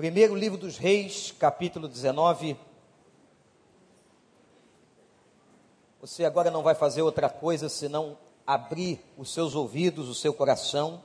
[0.00, 2.56] Primeiro livro dos Reis, capítulo 19.
[6.00, 8.16] Você agora não vai fazer outra coisa senão
[8.46, 11.02] abrir os seus ouvidos, o seu coração.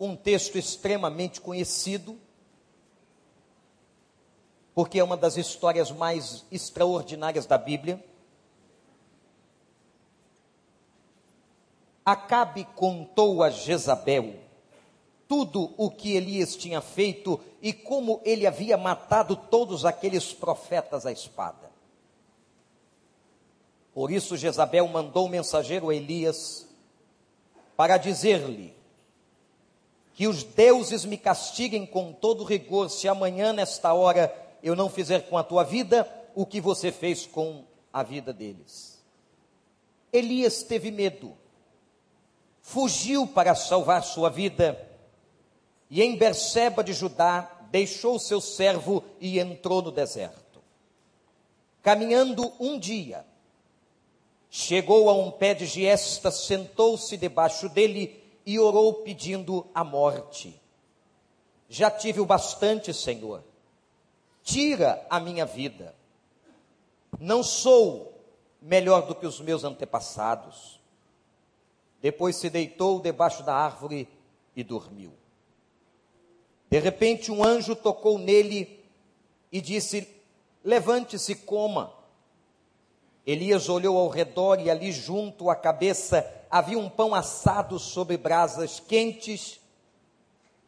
[0.00, 2.18] Um texto extremamente conhecido,
[4.74, 8.02] porque é uma das histórias mais extraordinárias da Bíblia.
[12.06, 14.43] Acabe contou a Jezabel
[15.28, 21.12] tudo o que Elias tinha feito e como ele havia matado todos aqueles profetas à
[21.12, 21.70] espada.
[23.94, 26.66] Por isso Jezabel mandou o mensageiro a Elias
[27.76, 28.74] para dizer-lhe
[30.14, 35.28] que os deuses me castiguem com todo rigor se amanhã nesta hora eu não fizer
[35.28, 39.02] com a tua vida o que você fez com a vida deles.
[40.12, 41.36] Elias teve medo,
[42.60, 44.93] fugiu para salvar sua vida
[45.94, 50.60] e em Berseba de Judá deixou seu servo e entrou no deserto.
[51.84, 53.24] Caminhando um dia,
[54.50, 60.60] chegou a um pé de giesta, sentou-se debaixo dele e orou pedindo a morte.
[61.68, 63.44] Já tive o bastante, Senhor.
[64.42, 65.94] Tira a minha vida.
[67.20, 68.20] Não sou
[68.60, 70.80] melhor do que os meus antepassados.
[72.02, 74.08] Depois se deitou debaixo da árvore
[74.56, 75.12] e dormiu.
[76.70, 78.84] De repente, um anjo tocou nele
[79.52, 80.08] e disse:
[80.64, 81.92] Levante-se, coma.
[83.26, 88.78] Elias olhou ao redor e ali junto à cabeça havia um pão assado sobre brasas
[88.80, 89.58] quentes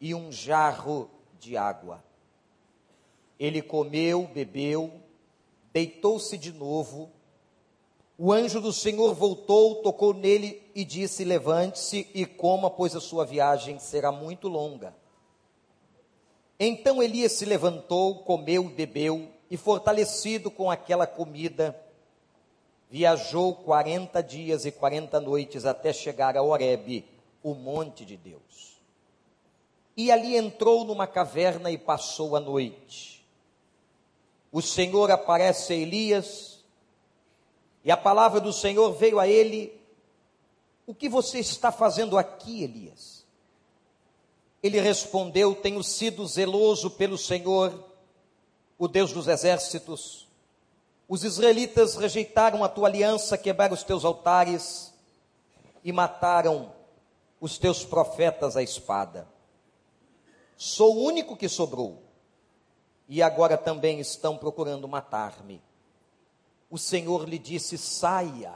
[0.01, 1.09] e um jarro
[1.39, 2.03] de água.
[3.39, 4.91] Ele comeu, bebeu,
[5.71, 7.11] deitou-se de novo.
[8.17, 13.25] O anjo do Senhor voltou, tocou nele e disse: Levante-se e coma, pois a sua
[13.25, 14.95] viagem será muito longa.
[16.59, 21.79] Então Elias se levantou, comeu, bebeu e, fortalecido com aquela comida,
[22.89, 27.05] viajou quarenta dias e quarenta noites até chegar a Horebe,
[27.43, 28.77] o monte de Deus.
[29.95, 33.25] E ali entrou numa caverna e passou a noite.
[34.51, 36.63] O Senhor aparece a Elias,
[37.83, 39.79] e a palavra do Senhor veio a ele:
[40.85, 43.16] O que você está fazendo aqui, Elias?
[44.61, 47.83] Ele respondeu: Tenho sido zeloso pelo Senhor,
[48.77, 50.27] o Deus dos exércitos.
[51.07, 54.93] Os israelitas rejeitaram a tua aliança, quebraram os teus altares
[55.83, 56.73] e mataram
[57.39, 59.27] os teus profetas à espada.
[60.57, 62.03] Sou o único que sobrou
[63.07, 65.61] e agora também estão procurando matar-me.
[66.69, 68.55] O Senhor lhe disse: saia,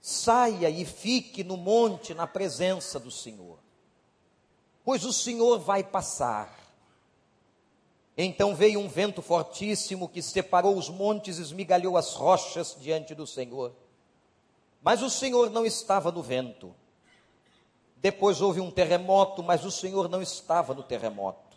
[0.00, 3.65] saia e fique no monte na presença do Senhor
[4.86, 6.56] pois o Senhor vai passar.
[8.16, 13.74] Então veio um vento fortíssimo que separou os montes, esmigalhou as rochas diante do Senhor.
[14.80, 16.72] Mas o Senhor não estava no vento.
[17.96, 21.56] Depois houve um terremoto, mas o Senhor não estava no terremoto.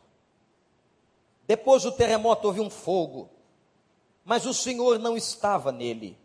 [1.45, 3.29] Depois do terremoto houve um fogo,
[4.25, 6.17] mas o Senhor não estava nele.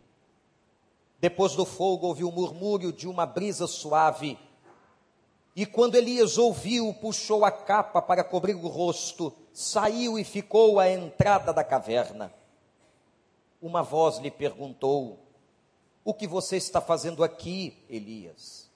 [1.19, 4.39] Depois do fogo houve um murmúrio de uma brisa suave,
[5.55, 10.89] e quando Elias ouviu, puxou a capa para cobrir o rosto, saiu e ficou à
[10.89, 12.33] entrada da caverna.
[13.61, 15.17] Uma voz lhe perguntou:
[16.03, 18.69] O que você está fazendo aqui, Elias?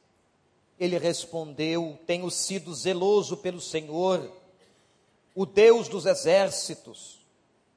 [0.80, 4.32] Ele respondeu: Tenho sido zeloso pelo Senhor,
[5.36, 7.20] o Deus dos exércitos.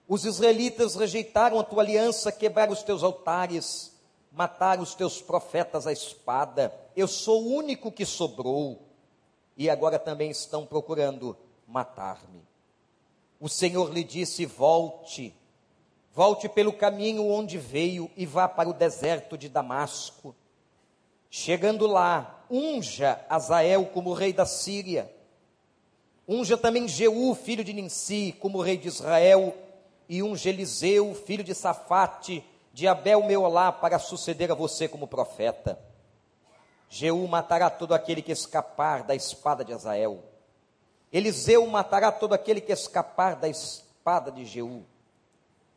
[0.06, 3.96] Os israelitas rejeitaram a tua aliança, quebraram os teus altares,
[4.30, 6.72] mataram os teus profetas à espada.
[6.94, 8.91] Eu sou o único que sobrou
[9.56, 11.36] e agora também estão procurando
[11.66, 12.42] matar-me.
[13.40, 15.34] O Senhor lhe disse: Volte,
[16.14, 20.34] volte pelo caminho onde veio e vá para o deserto de Damasco.
[21.28, 25.12] Chegando lá, unja Azael como rei da Síria.
[26.28, 29.56] Unja também Jeú, filho de Ninsi, como rei de Israel,
[30.08, 35.78] e unja Eliseu, filho de Safate, de Abel Meolá, para suceder a você como profeta.
[36.94, 40.22] Jeú matará todo aquele que escapar da espada de Azael.
[41.10, 44.84] Eliseu matará todo aquele que escapar da espada de Jeú.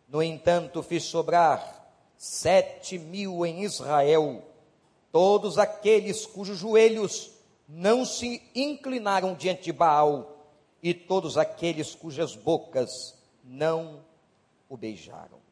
[0.10, 4.44] No entanto, fiz sobrar sete mil em Israel,
[5.10, 7.32] todos aqueles cujos joelhos
[7.66, 10.36] não se inclinaram diante de Baal,
[10.84, 14.04] e todos aqueles cujas bocas não
[14.68, 15.45] o beijaram.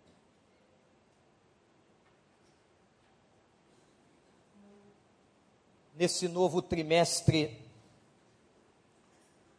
[5.96, 7.62] Nesse novo trimestre,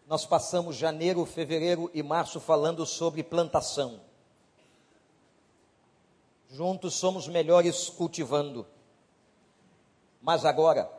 [0.06, 4.00] nós passamos janeiro, fevereiro e março falando sobre plantação.
[6.50, 8.66] Juntos somos melhores cultivando.
[10.20, 10.90] Mas agora,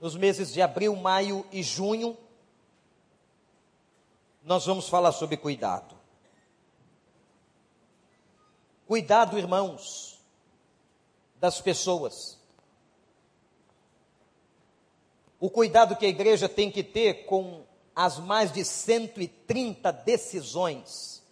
[0.00, 2.16] nos meses de abril, maio e junho,
[4.42, 5.96] nós vamos falar sobre cuidado.
[8.86, 10.18] Cuidado, irmãos,
[11.36, 12.37] das pessoas.
[15.40, 17.64] O cuidado que a igreja tem que ter com
[17.94, 21.22] as mais de 130 decisões,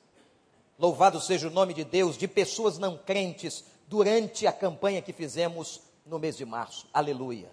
[0.79, 5.81] louvado seja o nome de Deus, de pessoas não crentes durante a campanha que fizemos
[6.05, 6.87] no mês de março.
[6.93, 7.51] Aleluia.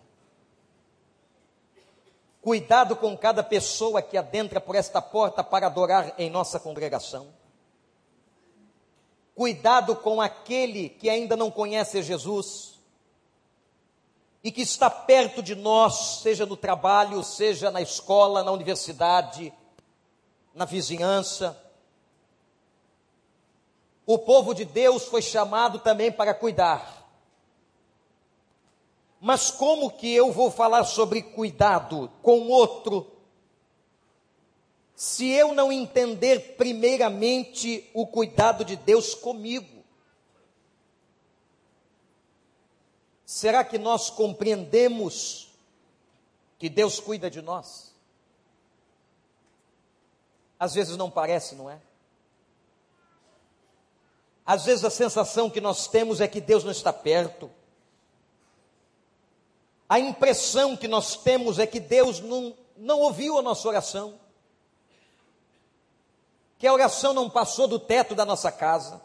[2.42, 7.28] Cuidado com cada pessoa que adentra por esta porta para adorar em nossa congregação.
[9.34, 12.73] Cuidado com aquele que ainda não conhece Jesus
[14.44, 19.54] e que está perto de nós, seja no trabalho, seja na escola, na universidade,
[20.54, 21.58] na vizinhança.
[24.06, 27.08] O povo de Deus foi chamado também para cuidar.
[29.22, 33.10] Mas como que eu vou falar sobre cuidado com outro
[34.94, 39.73] se eu não entender primeiramente o cuidado de Deus comigo?
[43.34, 45.50] Será que nós compreendemos
[46.60, 47.94] que Deus cuida de nós?
[50.60, 51.80] Às vezes não parece, não é?
[54.46, 57.50] Às vezes a sensação que nós temos é que Deus não está perto
[59.94, 64.20] a impressão que nós temos é que Deus não, não ouviu a nossa oração,
[66.58, 69.00] que a oração não passou do teto da nossa casa.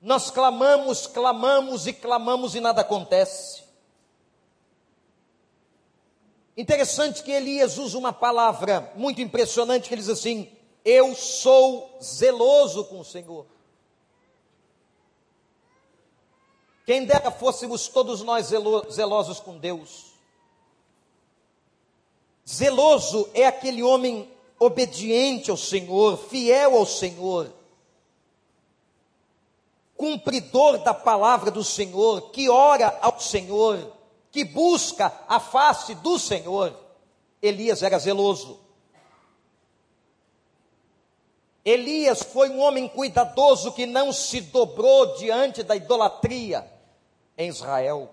[0.00, 3.62] Nós clamamos, clamamos e clamamos e nada acontece.
[6.56, 10.50] Interessante que Elias usa uma palavra muito impressionante que ele diz assim:
[10.84, 13.46] Eu sou zeloso com o Senhor.
[16.86, 18.48] Quem dera fôssemos todos nós
[18.90, 20.10] zelosos com Deus.
[22.48, 27.52] Zeloso é aquele homem obediente ao Senhor, fiel ao Senhor,
[30.00, 33.92] cumpridor da palavra do Senhor, que ora ao Senhor,
[34.32, 36.74] que busca a face do Senhor.
[37.42, 38.58] Elias era zeloso.
[41.62, 46.66] Elias foi um homem cuidadoso que não se dobrou diante da idolatria
[47.36, 48.08] em Israel.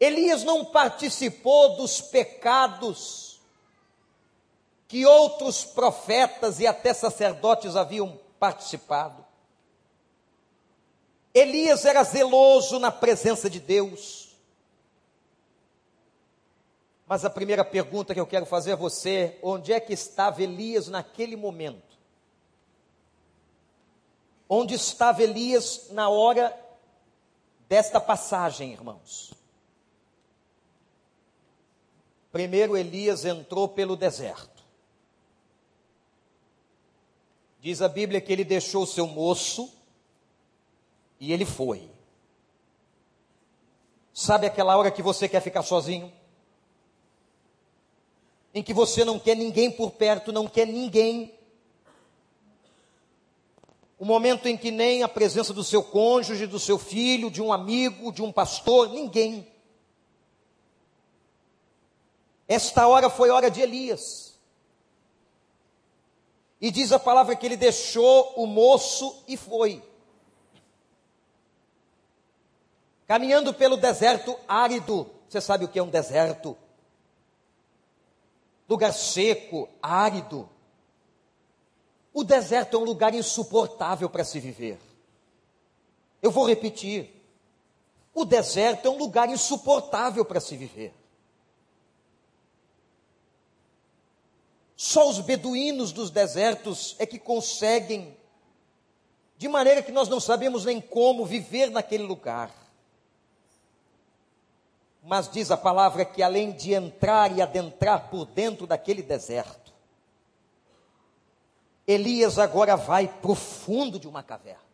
[0.00, 3.38] Elias não participou dos pecados
[4.88, 9.28] que outros profetas e até sacerdotes haviam participado.
[11.32, 14.36] Elias era zeloso na presença de Deus.
[17.06, 20.88] Mas a primeira pergunta que eu quero fazer a você: onde é que estava Elias
[20.88, 21.98] naquele momento?
[24.48, 26.56] Onde estava Elias na hora
[27.68, 29.32] desta passagem, irmãos.
[32.32, 34.64] Primeiro Elias entrou pelo deserto.
[37.60, 39.79] Diz a Bíblia que ele deixou seu moço
[41.20, 41.88] e ele foi.
[44.12, 46.12] Sabe aquela hora que você quer ficar sozinho?
[48.52, 51.38] Em que você não quer ninguém por perto, não quer ninguém
[54.00, 57.52] o momento em que nem a presença do seu cônjuge, do seu filho, de um
[57.52, 59.46] amigo, de um pastor, ninguém.
[62.48, 64.38] Esta hora foi hora de Elias.
[66.58, 69.82] E diz a palavra que ele deixou o moço e foi.
[73.10, 75.10] Caminhando pelo deserto árido.
[75.28, 76.56] Você sabe o que é um deserto?
[78.68, 80.48] Lugar seco, árido.
[82.14, 84.78] O deserto é um lugar insuportável para se viver.
[86.22, 87.10] Eu vou repetir.
[88.14, 90.94] O deserto é um lugar insuportável para se viver.
[94.76, 98.16] Só os beduínos dos desertos é que conseguem,
[99.36, 102.59] de maneira que nós não sabemos nem como viver naquele lugar.
[105.02, 109.72] Mas diz a palavra que além de entrar e adentrar por dentro daquele deserto,
[111.86, 114.70] Elias agora vai para o fundo de uma caverna.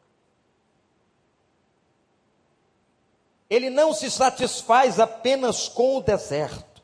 [3.48, 6.82] Ele não se satisfaz apenas com o deserto,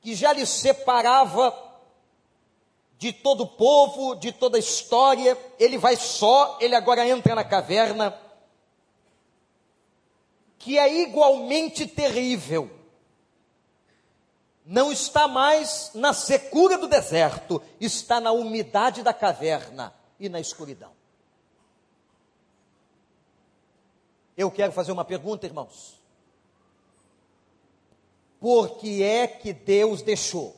[0.00, 1.68] que já lhe separava
[2.98, 7.44] de todo o povo, de toda a história, ele vai só, ele agora entra na
[7.44, 8.10] caverna,
[10.68, 12.70] que é igualmente terrível.
[14.66, 20.92] não está mais na secura do deserto, está na umidade da caverna e na escuridão.
[24.36, 25.98] Eu quero fazer uma pergunta, irmãos.
[28.38, 30.54] Por que é que Deus deixou?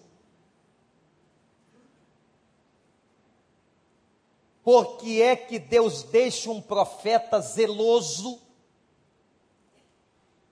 [4.64, 8.49] Por que é que Deus deixa um profeta zeloso?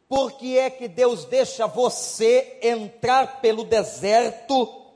[0.09, 4.87] Por que é que Deus deixa você entrar pelo deserto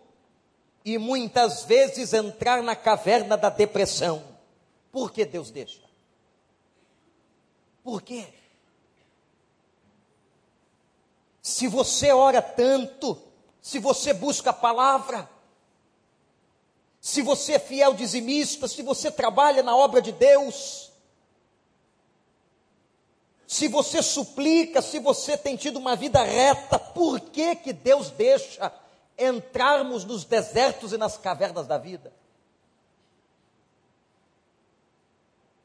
[0.84, 4.24] e muitas vezes entrar na caverna da depressão?
[4.90, 5.82] Por que Deus deixa?
[7.84, 8.26] Por quê?
[11.42, 13.20] Se você ora tanto,
[13.60, 15.28] se você busca a palavra,
[17.00, 20.91] se você é fiel dizimista, se você trabalha na obra de Deus,
[23.52, 28.72] se você suplica, se você tem tido uma vida reta, por que que Deus deixa
[29.18, 32.14] entrarmos nos desertos e nas cavernas da vida?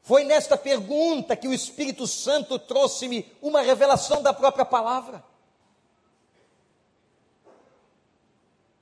[0.02, 5.24] Foi nesta pergunta que o Espírito Santo trouxe-me uma revelação da própria palavra.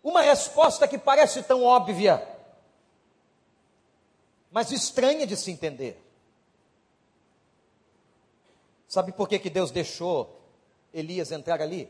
[0.02, 2.26] Uma resposta que parece tão óbvia,
[4.50, 6.05] mas estranha de se entender.
[8.96, 10.40] Sabe por que, que Deus deixou
[10.90, 11.86] Elias entrar ali?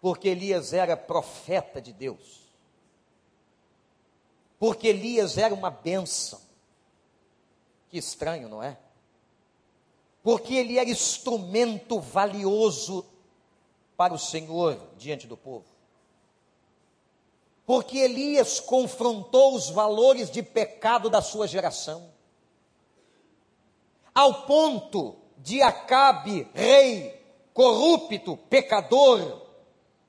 [0.00, 2.50] Porque Elias era profeta de Deus.
[4.58, 6.40] Porque Elias era uma bênção.
[7.90, 8.78] Que estranho, não é?
[10.22, 13.04] Porque ele era instrumento valioso
[13.98, 15.66] para o Senhor diante do povo.
[17.66, 22.18] Porque Elias confrontou os valores de pecado da sua geração
[24.14, 27.18] ao ponto de Acabe, rei
[27.52, 29.42] corrupto, pecador,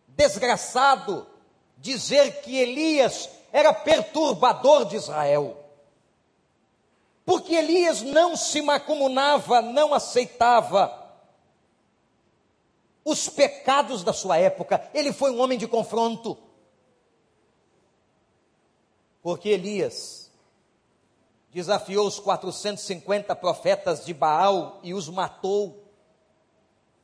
[0.08, 1.27] desgraçado,
[1.77, 5.58] dizer que Elias era perturbador de Israel.
[7.25, 10.98] Porque Elias não se macumunava, não aceitava
[13.03, 14.89] os pecados da sua época.
[14.93, 16.38] Ele foi um homem de confronto.
[19.22, 20.20] Porque Elias
[21.51, 25.84] desafiou os 450 profetas de Baal e os matou,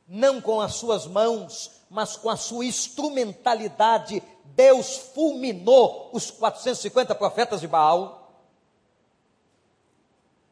[0.06, 4.22] não com as suas mãos, mas com a sua instrumentalidade.
[4.46, 8.32] Deus fulminou os 450 profetas de Baal.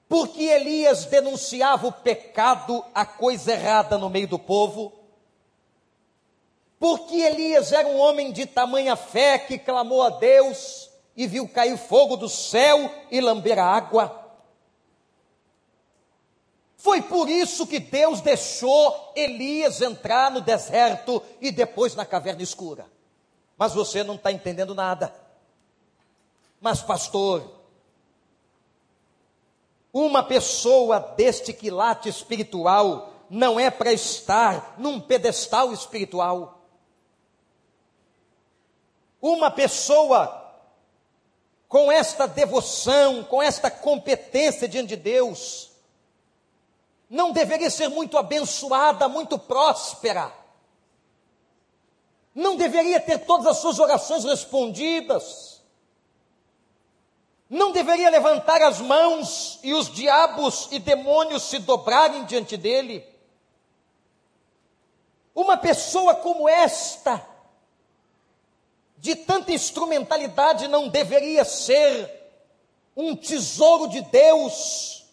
[0.08, 4.92] Porque Elias denunciava o pecado, a coisa errada no meio do povo.
[6.78, 11.78] Porque Elias era um homem de tamanha fé que clamou a Deus e viu cair
[11.78, 14.24] fogo do céu e lamber a água.
[16.76, 22.86] Foi por isso que Deus deixou Elias entrar no deserto e depois na caverna escura.
[23.56, 25.12] Mas você não está entendendo nada.
[26.60, 27.50] Mas, pastor,
[29.92, 36.60] uma pessoa deste quilate espiritual não é para estar num pedestal espiritual.
[39.20, 40.45] Uma pessoa
[41.76, 45.72] com esta devoção, com esta competência diante de Deus,
[47.10, 50.32] não deveria ser muito abençoada, muito próspera,
[52.34, 55.60] não deveria ter todas as suas orações respondidas,
[57.50, 63.06] não deveria levantar as mãos e os diabos e demônios se dobrarem diante dele.
[65.34, 67.22] Uma pessoa como esta,
[68.98, 72.12] de tanta instrumentalidade não deveria ser
[72.96, 75.06] um tesouro de Deus,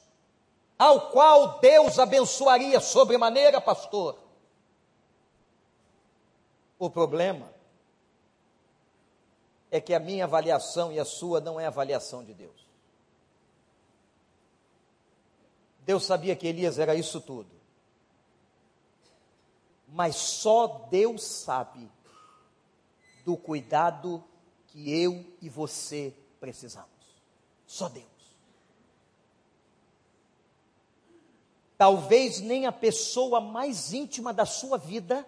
[0.80, 4.18] ao qual Deus abençoaria sobremaneira, pastor?
[6.80, 7.54] O problema
[9.70, 12.64] é que a minha avaliação e a sua não é a avaliação de Deus.
[15.80, 17.50] Deus sabia que Elias era isso tudo.
[19.88, 21.92] Mas só Deus sabe
[23.26, 24.24] do cuidado
[24.68, 26.90] que eu e você precisamos.
[27.66, 28.06] Só Deus.
[31.78, 35.28] Talvez nem a pessoa mais íntima da sua vida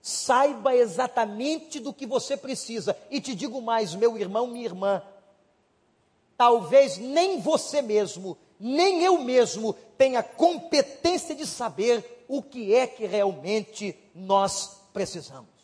[0.00, 2.96] saiba exatamente do que você precisa.
[3.10, 5.02] E te digo mais, meu irmão, minha irmã,
[6.36, 13.04] talvez nem você mesmo, nem eu mesmo tenha competência de saber o que é que
[13.04, 15.55] realmente nós precisamos.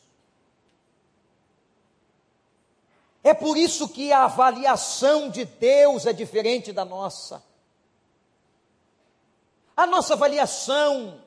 [3.25, 7.43] É por isso que a avaliação de Deus é diferente da nossa.
[9.77, 11.21] A nossa avaliação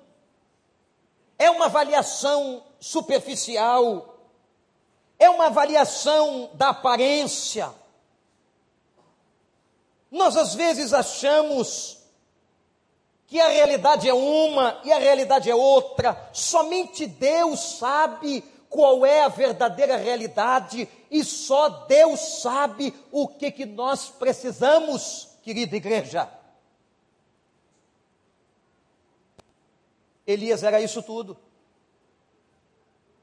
[1.40, 4.18] é uma avaliação superficial,
[5.18, 7.74] é uma avaliação da aparência.
[10.12, 11.98] Nós às vezes achamos
[13.28, 16.30] que a realidade é uma e a realidade é outra.
[16.32, 23.66] Somente Deus sabe qual é a verdadeira realidade e só Deus sabe o que, que
[23.66, 26.30] nós precisamos, querida igreja.
[30.28, 31.38] Elias era isso tudo.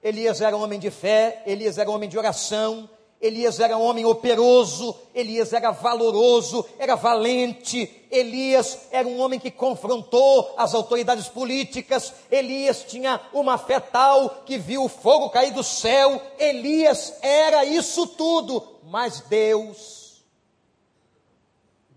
[0.03, 2.89] Elias era um homem de fé, Elias era um homem de oração,
[3.23, 9.49] Elias era um homem operoso, Elias era valoroso, era valente, Elias era um homem que
[9.49, 15.63] confrontou as autoridades políticas, Elias tinha uma fé tal que viu o fogo cair do
[15.63, 20.21] céu, Elias era isso tudo, mas Deus,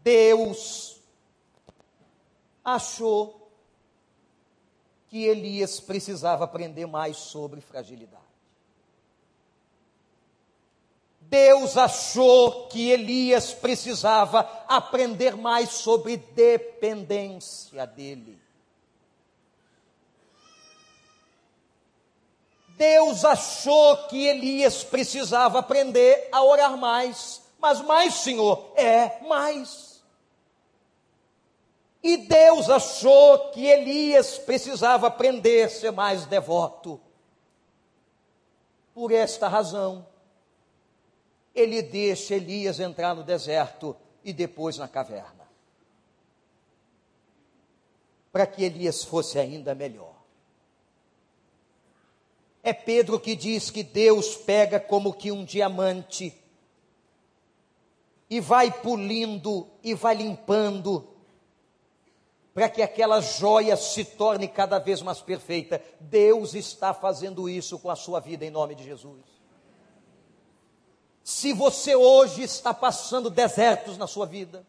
[0.03, 1.01] Deus
[2.63, 3.50] achou
[5.08, 8.25] que Elias precisava aprender mais sobre fragilidade.
[11.29, 18.39] Deus achou que Elias precisava aprender mais sobre dependência dele.
[22.77, 27.41] Deus achou que Elias precisava aprender a orar mais.
[27.58, 30.03] Mas mais, Senhor, é mais.
[32.03, 37.01] E Deus achou que Elias precisava aprender a ser mais devoto.
[38.94, 40.05] Por esta razão,
[41.55, 45.47] ele deixa Elias entrar no deserto e depois na caverna.
[48.31, 50.13] Para que Elias fosse ainda melhor.
[52.62, 56.35] É Pedro que diz que Deus pega como que um diamante
[58.29, 61.07] e vai pulindo e vai limpando
[62.55, 65.81] para que aquela joia se torne cada vez mais perfeita.
[66.00, 69.35] Deus está fazendo isso com a sua vida em nome de Jesus.
[71.25, 74.64] Se você hoje está passando desertos na sua vida,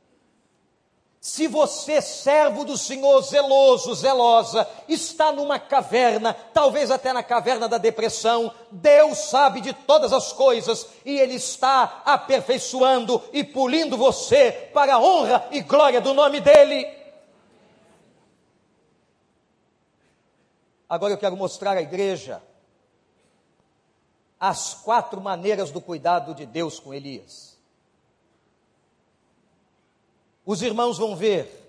[1.20, 7.76] se você, servo do Senhor, zeloso, zelosa, está numa caverna, talvez até na caverna da
[7.76, 14.94] depressão, Deus sabe de todas as coisas e Ele está aperfeiçoando e pulindo você para
[14.94, 16.86] a honra e glória do nome dEle.
[20.88, 22.42] Agora eu quero mostrar à igreja
[24.38, 27.56] as quatro maneiras do cuidado de Deus com Elias.
[30.44, 31.64] Os irmãos vão ver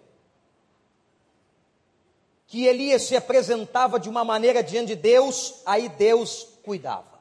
[2.45, 7.17] que Elias se apresentava de uma maneira diante de Deus, aí Deus cuidava.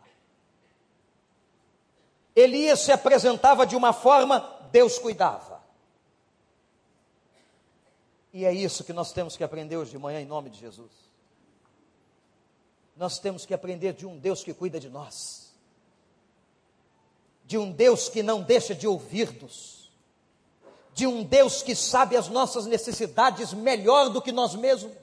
[2.34, 5.64] Elias se apresentava de uma forma, Deus cuidava.
[8.32, 11.05] E é isso que nós temos que aprender hoje de manhã em nome de Jesus
[12.96, 15.52] nós temos que aprender de um Deus que cuida de nós,
[17.44, 19.92] de um Deus que não deixa de ouvir-nos,
[20.94, 24.96] de um Deus que sabe as nossas necessidades melhor do que nós mesmos,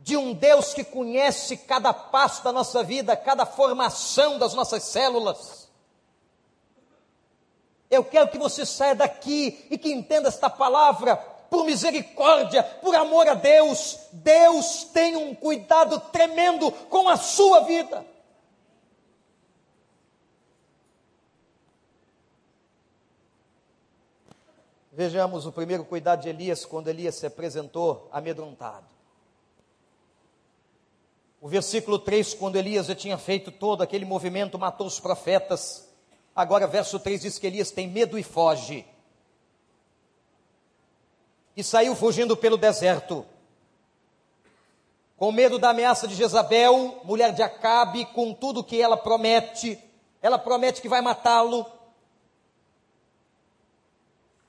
[0.00, 5.70] de um Deus que conhece cada passo da nossa vida, cada formação das nossas células.
[7.88, 13.28] Eu quero que você saia daqui e que entenda esta palavra por misericórdia, por amor
[13.28, 18.06] a Deus, Deus tem um cuidado tremendo com a sua vida.
[24.90, 28.86] Vejamos o primeiro cuidado de Elias quando Elias se apresentou amedrontado.
[31.38, 35.86] O versículo 3, quando Elias já tinha feito todo aquele movimento, matou os profetas.
[36.34, 38.86] Agora, verso 3 diz que Elias tem medo e foge
[41.56, 43.26] e saiu fugindo pelo deserto.
[45.16, 49.78] Com medo da ameaça de Jezabel, mulher de Acabe, com tudo que ela promete,
[50.20, 51.66] ela promete que vai matá-lo.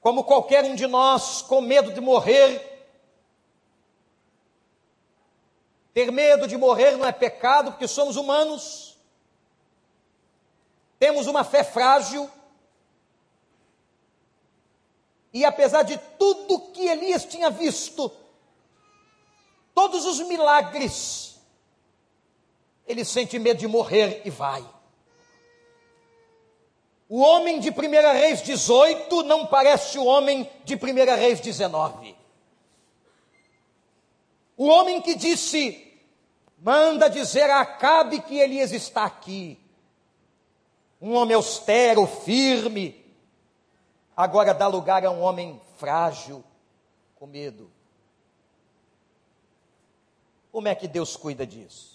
[0.02, 2.72] Como qualquer um de nós, com medo de morrer.
[5.94, 8.98] Ter medo de morrer não é pecado, porque somos humanos.
[10.98, 12.30] Temos uma fé frágil
[15.34, 18.12] e apesar de tudo que Elias tinha visto,
[19.74, 21.42] todos os milagres,
[22.86, 24.64] ele sente medo de morrer e vai.
[27.10, 27.74] O homem de 1
[28.14, 30.80] Reis 18 não parece o homem de 1
[31.16, 32.16] Reis 19.
[34.56, 35.94] O homem que disse:
[36.60, 39.60] manda dizer a Acabe que Elias está aqui.
[41.02, 43.03] Um homem austero, firme,
[44.16, 46.44] agora dá lugar a um homem frágil,
[47.16, 47.72] com medo.
[50.52, 51.94] Como é que Deus cuida disso?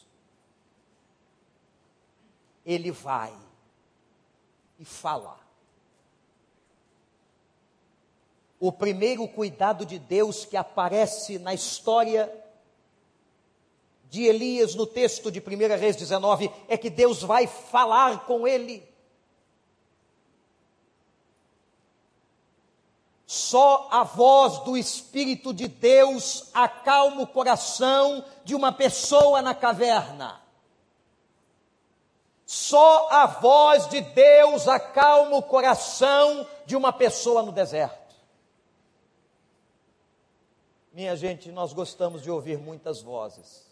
[2.69, 3.35] ele vai
[4.79, 5.41] e fala.
[8.61, 12.31] O primeiro cuidado de Deus que aparece na história
[14.11, 18.87] de Elias no texto de 1 Reis 19 é que Deus vai falar com ele.
[23.31, 30.41] Só a voz do Espírito de Deus acalma o coração de uma pessoa na caverna.
[32.47, 38.17] Só a voz de Deus acalma o coração de uma pessoa no deserto.
[40.91, 43.63] Minha gente, nós gostamos de ouvir muitas vozes.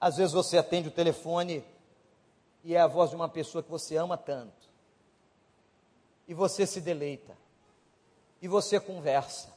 [0.00, 1.64] Às vezes você atende o telefone
[2.62, 4.57] e é a voz de uma pessoa que você ama tanto.
[6.28, 7.36] E você se deleita.
[8.40, 9.48] E você conversa.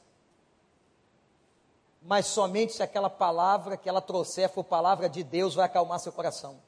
[2.02, 6.10] Mas somente se aquela palavra que ela trouxer for palavra de Deus vai acalmar seu
[6.10, 6.58] coração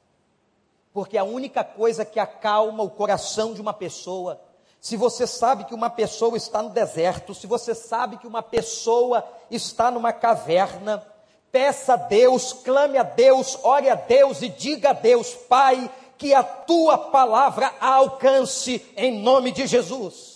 [0.95, 4.39] porque a única coisa que acalma o coração de uma pessoa,
[4.79, 9.21] se você sabe que uma pessoa está no deserto, se você sabe que uma pessoa
[9.51, 11.05] está numa caverna,
[11.51, 16.33] peça a Deus, clame a Deus, ore a Deus e diga a Deus, Pai, que
[16.33, 20.35] a tua palavra alcance em nome de Jesus.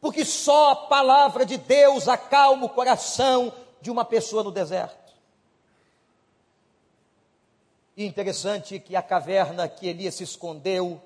[0.00, 5.14] Porque só a palavra de Deus acalma o coração de uma pessoa no deserto.
[7.96, 11.00] E interessante que a caverna que Elias se escondeu,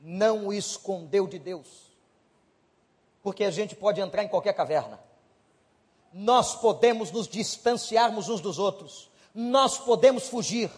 [0.00, 1.66] não o escondeu de Deus.
[3.22, 5.00] Porque a gente pode entrar em qualquer caverna.
[6.12, 9.10] Nós podemos nos distanciarmos uns dos outros.
[9.34, 10.70] Nós podemos fugir.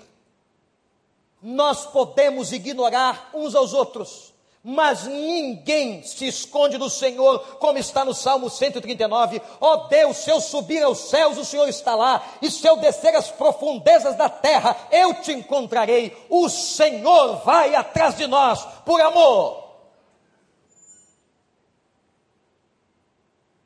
[1.42, 4.28] Nós podemos ignorar uns aos outros
[4.62, 9.40] mas ninguém se esconde do Senhor, como está no Salmo 139.
[9.60, 12.76] Ó oh Deus, se eu subir aos céus, o Senhor está lá, e se eu
[12.76, 16.14] descer às profundezas da terra, eu te encontrarei.
[16.28, 19.68] O Senhor vai atrás de nós por amor.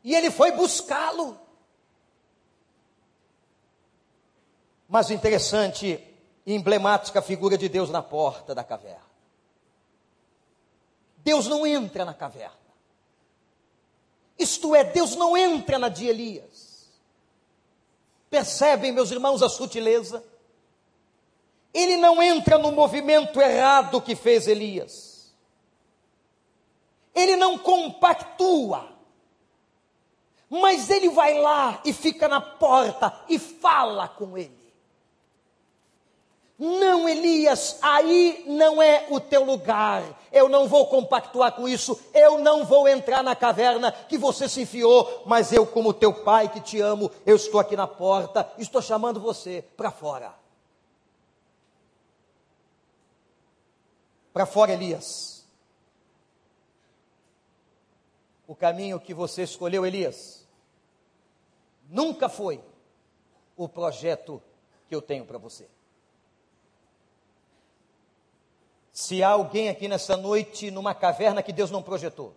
[0.05, 1.37] E ele foi buscá-lo.
[4.89, 5.99] Mas interessante
[6.47, 9.13] emblemática figura de Deus na porta da caverna.
[11.19, 12.57] Deus não entra na caverna.
[14.39, 16.91] Isto é, Deus não entra na de Elias.
[18.29, 20.25] Percebem, meus irmãos, a sutileza?
[21.73, 25.33] Ele não entra no movimento errado que fez Elias.
[27.15, 28.91] Ele não compactua.
[30.51, 34.62] Mas ele vai lá e fica na porta e fala com ele.
[36.65, 40.05] Não, Elias, aí não é o teu lugar.
[40.31, 42.01] Eu não vou compactuar com isso.
[42.15, 45.25] Eu não vou entrar na caverna que você se enfiou.
[45.27, 48.49] Mas eu, como teu pai que te amo, eu estou aqui na porta.
[48.59, 50.33] Estou chamando você para fora.
[54.33, 55.45] Para fora, Elias.
[58.47, 60.47] O caminho que você escolheu, Elias,
[61.91, 62.63] nunca foi
[63.57, 64.41] o projeto
[64.89, 65.67] que eu tenho para você.
[68.93, 72.35] Se há alguém aqui nessa noite numa caverna que Deus não projetou,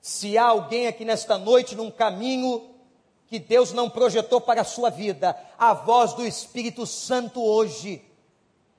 [0.00, 2.70] se há alguém aqui nesta noite num caminho
[3.26, 8.02] que Deus não projetou para a sua vida, a voz do Espírito Santo hoje,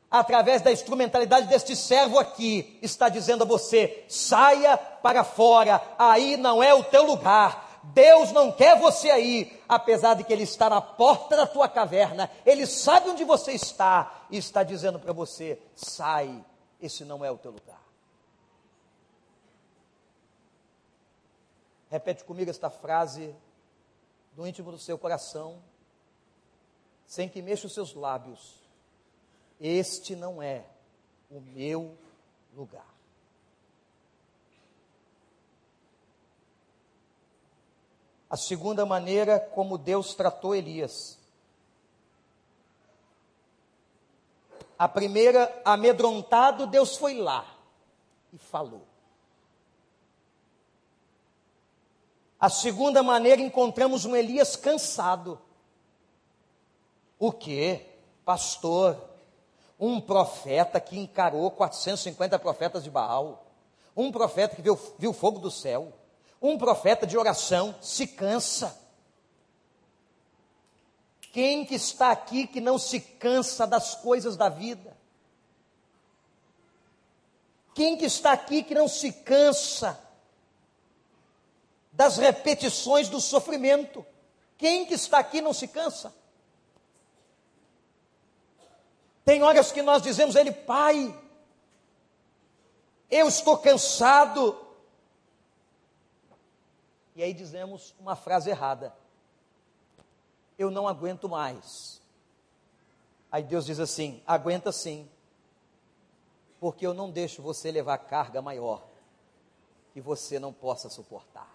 [0.09, 6.61] através da instrumentalidade deste servo aqui, está dizendo a você: saia para fora, aí não
[6.61, 7.70] é o teu lugar.
[7.83, 12.29] Deus não quer você aí, apesar de que Ele está na porta da tua caverna,
[12.45, 16.43] Ele sabe onde você está e está dizendo para você: sai,
[16.79, 17.81] esse não é o teu lugar.
[21.89, 23.35] Repete comigo esta frase
[24.33, 25.61] do íntimo do seu coração,
[27.05, 28.61] sem que mexa os seus lábios.
[29.59, 30.63] Este não é
[31.29, 31.97] o meu
[32.55, 32.90] lugar.
[38.31, 41.19] A segunda maneira como Deus tratou Elias.
[44.79, 47.45] A primeira, amedrontado, Deus foi lá
[48.31, 48.87] e falou.
[52.39, 55.37] A segunda maneira, encontramos um Elias cansado.
[57.19, 57.85] O que?
[58.23, 58.97] Pastor,
[59.77, 63.45] um profeta que encarou 450 profetas de Baal,
[63.93, 65.91] um profeta que viu, viu fogo do céu,
[66.41, 68.77] um profeta de oração se cansa.
[71.31, 74.97] Quem que está aqui que não se cansa das coisas da vida?
[77.73, 79.97] Quem que está aqui que não se cansa
[81.91, 84.05] das repetições do sofrimento?
[84.57, 86.13] Quem que está aqui não se cansa?
[89.23, 91.17] Tem horas que nós dizemos a Ele, Pai,
[93.09, 94.60] eu estou cansado.
[97.15, 98.95] E aí dizemos uma frase errada:
[100.57, 102.01] Eu não aguento mais.
[103.31, 105.09] Aí Deus diz assim: Aguenta sim,
[106.59, 108.83] porque eu não deixo você levar carga maior
[109.93, 111.49] que você não possa suportar.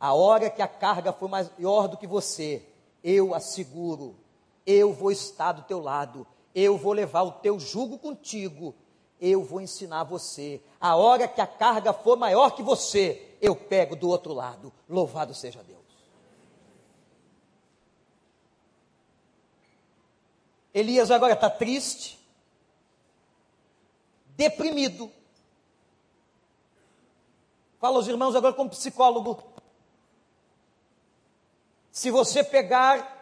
[0.00, 2.64] A hora que a carga for maior do que você,
[3.02, 4.16] eu asseguro,
[4.66, 8.74] eu vou estar do teu lado, eu vou levar o teu jugo contigo,
[9.20, 10.62] eu vou ensinar você.
[10.80, 14.72] A hora que a carga for maior que você, eu pego do outro lado.
[14.88, 15.78] Louvado seja Deus.
[20.72, 22.18] Elias agora está triste,
[24.36, 25.10] deprimido.
[27.80, 29.42] Fala aos irmãos agora como psicólogo.
[31.90, 33.16] Se você pegar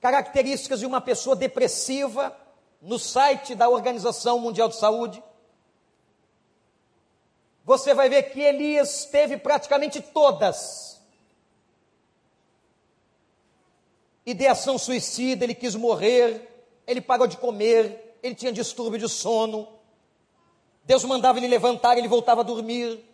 [0.00, 2.36] características de uma pessoa depressiva
[2.80, 5.22] no site da Organização Mundial de Saúde,
[7.64, 11.00] você vai ver que Elias teve praticamente todas.
[14.24, 16.48] Ideação suicida, ele quis morrer,
[16.86, 19.68] ele parou de comer, ele tinha distúrbio de sono.
[20.84, 23.04] Deus mandava ele levantar, ele voltava a dormir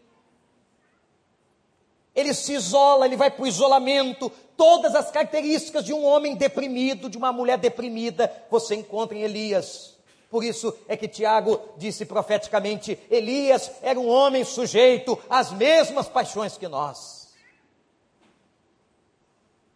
[2.19, 4.29] ele se isola, ele vai para o isolamento.
[4.57, 9.97] Todas as características de um homem deprimido, de uma mulher deprimida, você encontra em Elias.
[10.31, 16.59] Por isso é que Tiago disse profeticamente: Elias era um homem sujeito às mesmas paixões
[16.59, 17.35] que nós.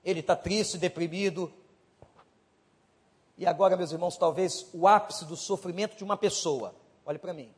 [0.05, 1.53] Ele está triste, deprimido.
[3.39, 6.75] E agora, meus irmãos, talvez o ápice do sofrimento de uma pessoa.
[7.07, 7.53] Olhe para mim.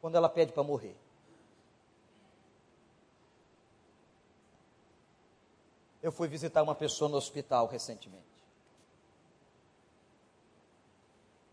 [0.00, 0.96] Quando ela pede para morrer.
[6.02, 8.35] Eu fui visitar uma pessoa no hospital recentemente.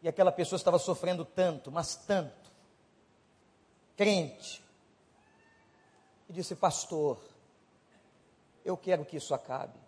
[0.03, 2.51] E aquela pessoa estava sofrendo tanto, mas tanto,
[3.95, 4.61] crente,
[6.27, 7.17] e disse: Pastor,
[8.65, 9.79] eu quero que isso acabe.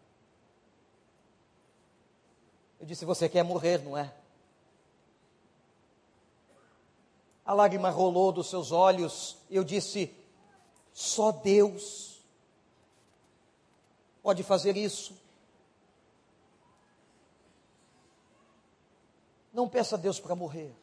[2.79, 4.13] Eu disse: Você quer morrer, não é?
[7.45, 9.37] A lágrima rolou dos seus olhos.
[9.51, 10.15] Eu disse:
[10.93, 12.21] Só Deus
[14.23, 15.24] pode fazer isso.
[19.55, 20.75] Não peça a Deus para morrer.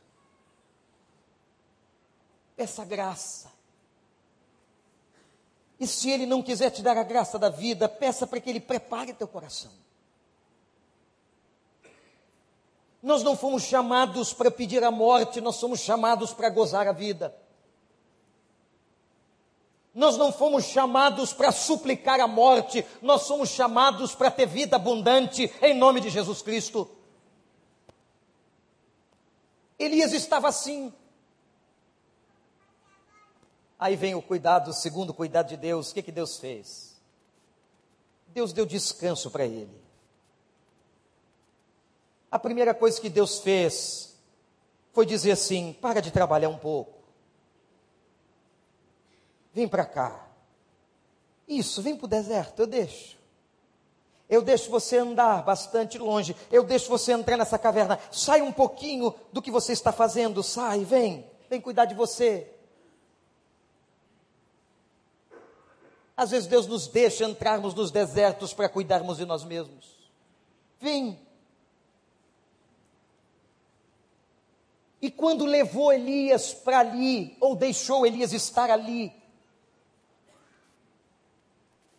[2.56, 3.52] Peça graça.
[5.78, 8.61] E se Ele não quiser te dar a graça da vida, peça para que Ele
[8.61, 9.70] prepare teu coração.
[13.02, 17.37] Nós não fomos chamados para pedir a morte, nós somos chamados para gozar a vida.
[19.94, 25.52] Nós não fomos chamados para suplicar a morte, nós somos chamados para ter vida abundante
[25.61, 27.01] em nome de Jesus Cristo.
[29.85, 30.92] Elias estava assim.
[33.79, 35.90] Aí vem o cuidado, o segundo cuidado de Deus.
[35.90, 36.97] O que, que Deus fez?
[38.29, 39.83] Deus deu descanso para ele.
[42.31, 44.16] A primeira coisa que Deus fez
[44.92, 47.03] foi dizer assim: para de trabalhar um pouco.
[49.53, 50.29] Vem para cá.
[51.47, 53.21] Isso, vem para o deserto, eu deixo.
[54.28, 56.35] Eu deixo você andar bastante longe.
[56.50, 57.98] Eu deixo você entrar nessa caverna.
[58.11, 60.42] Sai um pouquinho do que você está fazendo.
[60.42, 61.26] Sai, vem.
[61.50, 62.50] Vem cuidar de você.
[66.16, 69.96] Às vezes Deus nos deixa entrarmos nos desertos para cuidarmos de nós mesmos.
[70.80, 71.18] Vem.
[75.00, 79.12] E quando levou Elias para ali, ou deixou Elias estar ali,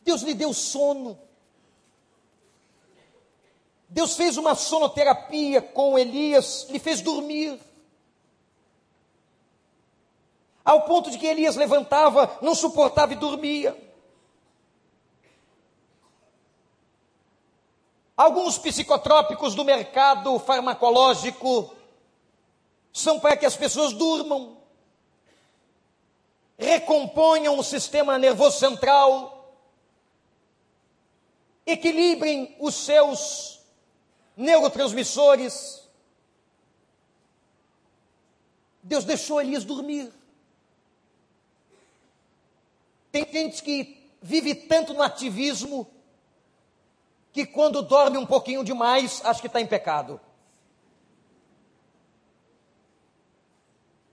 [0.03, 1.19] Deus lhe deu sono.
[3.93, 7.59] Deus fez uma sonoterapia com Elias, lhe fez dormir.
[10.65, 13.77] Ao ponto de que Elias levantava, não suportava e dormia.
[18.17, 21.75] Alguns psicotrópicos do mercado farmacológico
[22.91, 24.57] são para que as pessoas durmam,
[26.57, 29.55] recomponham o sistema nervoso central,
[31.63, 33.52] equilibrem os seus
[34.35, 35.83] neurotransmissores.
[38.81, 40.11] Deus deixou Elias dormir.
[43.11, 45.87] Tem gente que vive tanto no ativismo
[47.31, 50.19] que quando dorme um pouquinho demais, acha que está em pecado.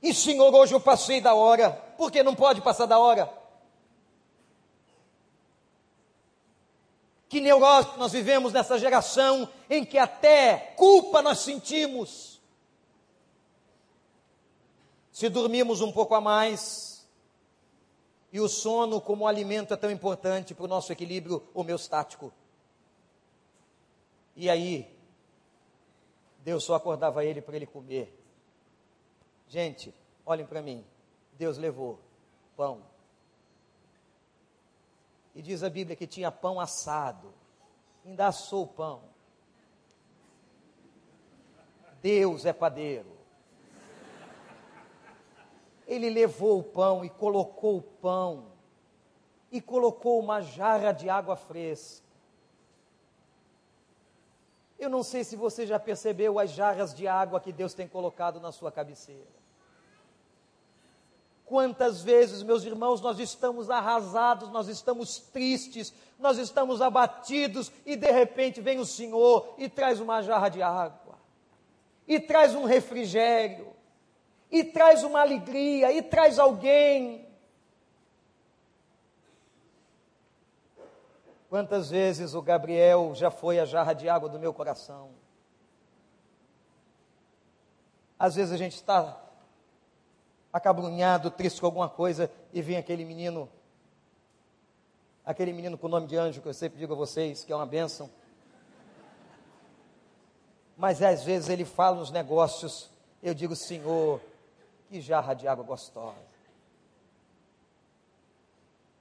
[0.02, 1.70] E Senhor, hoje eu passei da hora.
[1.96, 3.39] Por que não pode passar da hora?
[7.30, 12.30] Que neurose nós vivemos nessa geração em que até culpa nós sentimos
[15.20, 17.06] Se dormimos um pouco a mais,
[18.32, 22.32] e o sono, como alimento, é tão importante para o nosso equilíbrio homeostático.
[24.34, 24.90] E aí,
[26.38, 28.18] Deus só acordava ele para ele comer.
[29.46, 29.92] Gente,
[30.24, 30.82] olhem para mim.
[31.36, 32.00] Deus levou
[32.56, 32.80] pão.
[35.34, 37.32] E diz a Bíblia que tinha pão assado.
[38.04, 39.02] Ainda assou o pão.
[42.02, 43.18] Deus é padeiro.
[45.86, 48.52] Ele levou o pão e colocou o pão.
[49.50, 52.06] E colocou uma jarra de água fresca.
[54.78, 58.40] Eu não sei se você já percebeu as jarras de água que Deus tem colocado
[58.40, 59.39] na sua cabeceira.
[61.50, 68.08] Quantas vezes, meus irmãos, nós estamos arrasados, nós estamos tristes, nós estamos abatidos e de
[68.08, 71.18] repente vem o Senhor e traz uma jarra de água,
[72.06, 73.72] e traz um refrigério,
[74.48, 77.28] e traz uma alegria, e traz alguém.
[81.48, 85.10] Quantas vezes o Gabriel já foi a jarra de água do meu coração?
[88.16, 89.29] Às vezes a gente está
[90.52, 93.48] acabrunhado, triste com alguma coisa, e vem aquele menino,
[95.24, 97.56] aquele menino com o nome de anjo, que eu sempre digo a vocês, que é
[97.56, 98.10] uma bênção.
[100.76, 102.90] Mas às vezes ele fala nos negócios,
[103.22, 104.20] eu digo, Senhor,
[104.88, 106.30] que jarra de água gostosa.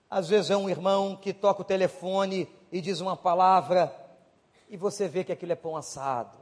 [0.10, 3.94] Às vezes é um irmão que toca o telefone e diz uma palavra,
[4.70, 6.38] e você vê que aquilo é pão assado,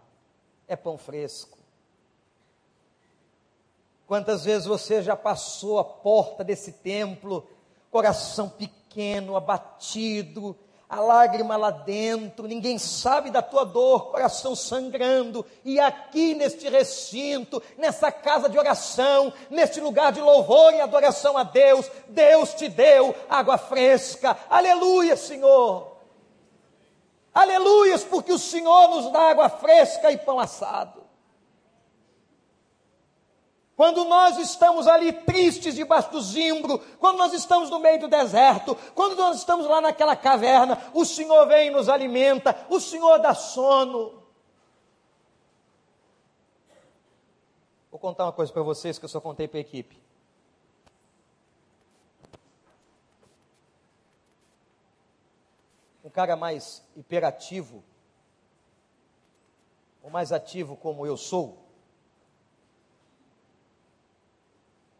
[0.68, 1.57] é pão fresco.
[4.08, 7.46] Quantas vezes você já passou a porta desse templo,
[7.92, 10.58] coração pequeno, abatido,
[10.90, 17.62] a lágrima lá dentro, ninguém sabe da tua dor, coração sangrando, e aqui neste recinto,
[17.78, 23.14] nessa casa de oração, neste lugar de louvor e adoração a Deus, Deus te deu
[23.30, 25.98] água fresca, aleluia, Senhor.
[27.34, 31.07] Aleluias, porque o Senhor nos dá água fresca e pão assado.
[33.78, 38.76] Quando nós estamos ali tristes debaixo do zimbro, quando nós estamos no meio do deserto,
[38.96, 43.36] quando nós estamos lá naquela caverna, o Senhor vem e nos alimenta, o Senhor dá
[43.36, 44.24] sono.
[47.92, 50.02] Vou contar uma coisa para vocês que eu só contei para a equipe.
[56.04, 57.84] Um cara mais hiperativo,
[60.02, 61.67] ou mais ativo como eu sou,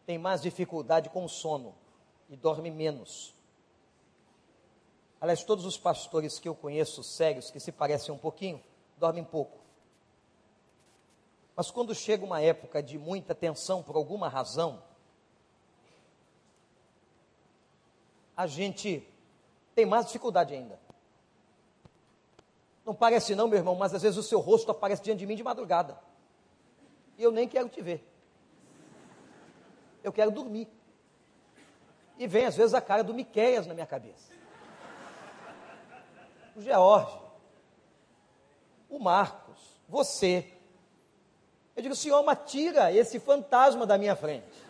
[0.08, 1.74] tem mais dificuldade com o sono
[2.30, 3.34] e dorme menos.
[5.20, 8.58] Aliás, todos os pastores que eu conheço, sérios, que se parecem um pouquinho,
[8.96, 9.58] dormem pouco.
[11.54, 14.82] Mas quando chega uma época de muita tensão por alguma razão,
[18.34, 19.06] a gente
[19.74, 20.80] tem mais dificuldade ainda.
[22.82, 25.36] Não parece não, meu irmão, mas às vezes o seu rosto aparece diante de mim
[25.36, 26.00] de madrugada.
[27.18, 28.17] E eu nem quero te ver
[30.02, 30.68] eu quero dormir.
[32.18, 34.32] E vem às vezes a cara do Miqueias na minha cabeça.
[36.56, 37.16] O George,
[38.88, 39.58] o Marcos,
[39.88, 40.52] você.
[41.76, 44.68] Eu digo, Senhor, mas tira esse fantasma da minha frente.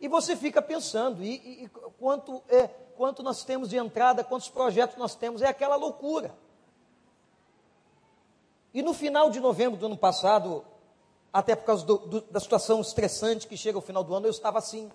[0.00, 4.48] E você fica pensando, e, e, e quanto, é, quanto nós temos de entrada, quantos
[4.48, 6.34] projetos nós temos, é aquela loucura.
[8.74, 10.64] E no final de novembro do ano passado,
[11.34, 14.30] até por causa do, do, da situação estressante que chega ao final do ano, eu
[14.30, 14.88] estava assim.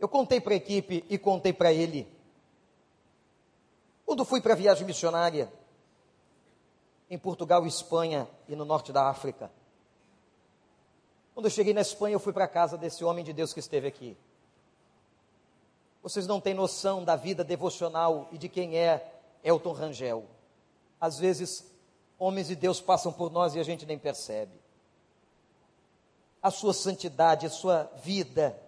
[0.00, 2.12] Eu contei para a equipe e contei para ele.
[4.04, 5.50] Quando fui para a viagem missionária,
[7.08, 9.48] em Portugal, Espanha e no norte da África.
[11.34, 13.60] Quando eu cheguei na Espanha, eu fui para a casa desse homem de Deus que
[13.60, 14.16] esteve aqui.
[16.02, 20.24] Vocês não têm noção da vida devocional e de quem é Elton Rangel.
[21.00, 21.73] Às vezes,
[22.24, 24.52] homens de Deus passam por nós e a gente nem percebe.
[26.42, 28.58] A sua santidade, a sua vida,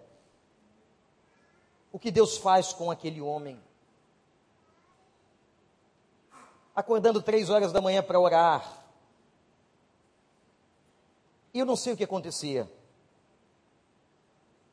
[1.91, 3.59] o que Deus faz com aquele homem.
[6.75, 8.83] Acordando três horas da manhã para orar.
[11.51, 12.71] E eu não sei o que acontecia.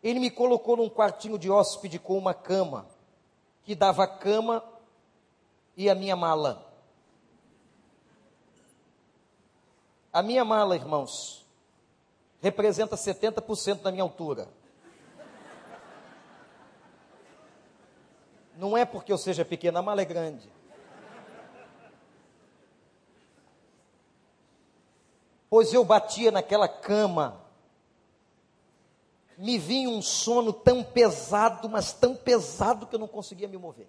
[0.03, 2.87] Ele me colocou num quartinho de hóspede com uma cama,
[3.63, 4.63] que dava a cama
[5.75, 6.74] e a minha mala.
[10.15, 11.45] A minha mala, irmãos,
[12.41, 14.49] representa 70% da minha altura.
[18.57, 20.55] Não é porque eu seja pequena, a mala é grande.
[25.55, 27.41] pois eu batia naquela cama.
[29.39, 33.89] Me vinha um sono tão pesado, mas tão pesado que eu não conseguia me mover.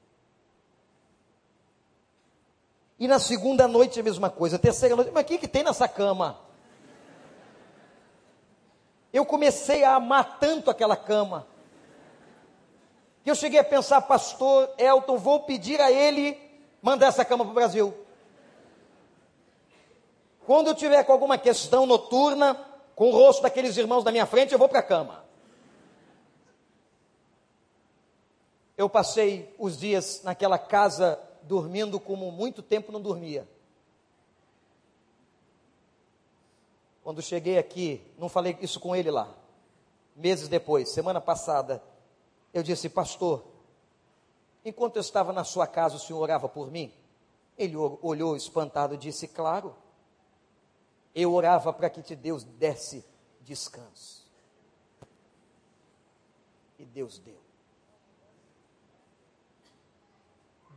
[2.97, 5.87] E na segunda noite a mesma coisa, terceira noite, mas o que, que tem nessa
[5.87, 6.39] cama?
[9.11, 11.47] Eu comecei a amar tanto aquela cama,
[13.23, 16.37] que eu cheguei a pensar, pastor Elton, vou pedir a ele
[16.81, 17.93] mandar essa cama para o Brasil.
[20.45, 22.55] Quando eu tiver com alguma questão noturna,
[22.95, 25.25] com o rosto daqueles irmãos da minha frente, eu vou para a cama.
[28.77, 33.47] Eu passei os dias naquela casa dormindo como muito tempo não dormia.
[37.03, 39.31] Quando cheguei aqui, não falei isso com ele lá.
[40.15, 41.83] Meses depois, semana passada,
[42.53, 43.45] eu disse, pastor,
[44.63, 46.91] enquanto eu estava na sua casa, o senhor orava por mim?
[47.57, 49.75] Ele olhou espantado e disse, claro.
[51.13, 53.05] Eu orava para que te Deus desse
[53.41, 54.25] descanso.
[56.79, 57.39] E Deus deu.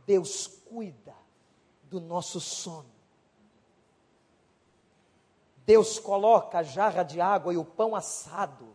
[0.05, 1.15] Deus cuida
[1.83, 2.99] do nosso sono.
[5.65, 8.67] Deus coloca a jarra de água e o pão assado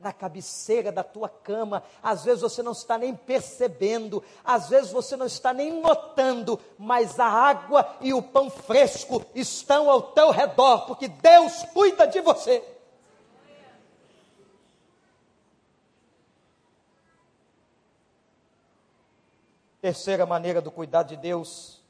[0.00, 1.82] na cabeceira da tua cama.
[2.02, 7.18] Às vezes você não está nem percebendo, às vezes você não está nem notando, mas
[7.18, 12.77] a água e o pão fresco estão ao teu redor, porque Deus cuida de você.
[19.80, 21.80] Terceira maneira do cuidado de Deus.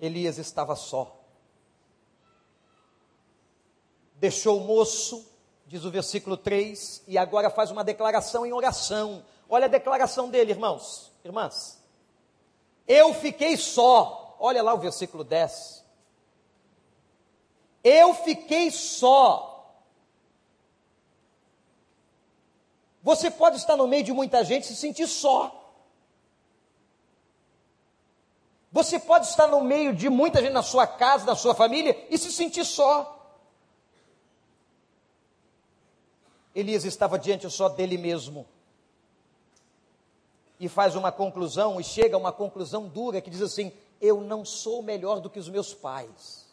[0.00, 1.20] Elias estava só.
[4.16, 5.24] Deixou o moço,
[5.66, 9.24] diz o versículo 3, e agora faz uma declaração em oração.
[9.48, 11.80] Olha a declaração dele, irmãos, irmãs.
[12.88, 14.36] Eu fiquei só.
[14.40, 15.84] Olha lá o versículo 10.
[17.84, 19.53] Eu fiquei só
[23.04, 25.60] Você pode estar no meio de muita gente e se sentir só.
[28.72, 32.16] Você pode estar no meio de muita gente na sua casa, na sua família e
[32.16, 33.10] se sentir só.
[36.54, 38.46] Elias estava diante só dele mesmo.
[40.58, 44.46] E faz uma conclusão, e chega a uma conclusão dura que diz assim: Eu não
[44.46, 46.43] sou melhor do que os meus pais.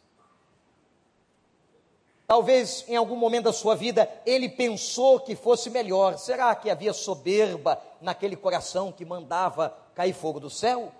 [2.31, 6.17] Talvez em algum momento da sua vida ele pensou que fosse melhor.
[6.17, 10.93] Será que havia soberba naquele coração que mandava cair fogo do céu?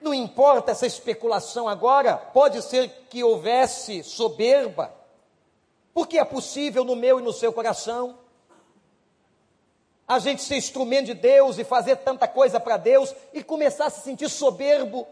[0.00, 4.94] Não importa essa especulação agora, pode ser que houvesse soberba,
[5.92, 8.16] porque é possível no meu e no seu coração
[10.06, 13.90] a gente ser instrumento de Deus e fazer tanta coisa para Deus e começar a
[13.90, 15.08] se sentir soberbo,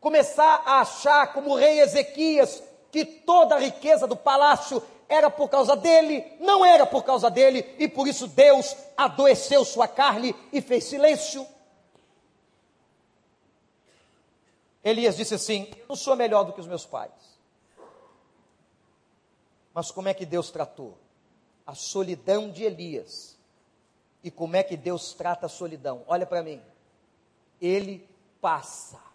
[0.00, 2.64] começar a achar como o rei Ezequias
[2.96, 7.76] que toda a riqueza do palácio era por causa dele, não era por causa dele,
[7.78, 11.46] e por isso Deus adoeceu sua carne e fez silêncio.
[14.82, 17.12] Elias disse assim: Eu não sou melhor do que os meus pais.
[19.74, 20.96] Mas como é que Deus tratou?
[21.66, 23.36] A solidão de Elias.
[24.24, 26.02] E como é que Deus trata a solidão?
[26.06, 26.62] Olha para mim.
[27.60, 28.08] Ele
[28.40, 29.05] passa.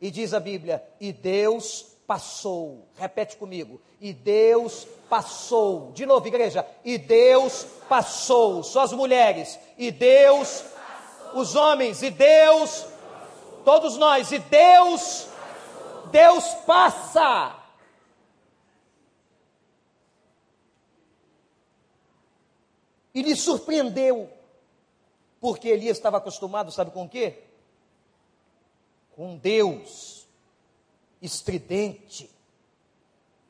[0.00, 2.88] E diz a Bíblia: e Deus passou.
[2.96, 3.80] Repete comigo.
[4.00, 5.92] E Deus passou.
[5.92, 6.66] De novo, igreja.
[6.84, 8.64] E Deus passou.
[8.64, 9.58] Só as mulheres.
[9.78, 10.64] E Deus,
[11.34, 12.02] os homens.
[12.02, 12.84] E Deus,
[13.64, 14.32] todos nós.
[14.32, 15.28] E Deus,
[16.10, 17.56] Deus passa.
[23.14, 24.28] E lhe surpreendeu.
[25.40, 27.49] Porque Elias estava acostumado, sabe com o quê?
[29.20, 30.26] Com Deus
[31.20, 32.30] estridente,